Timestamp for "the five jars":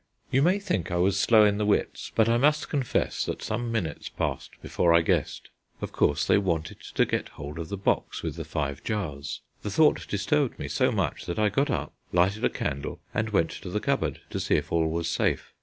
8.35-9.41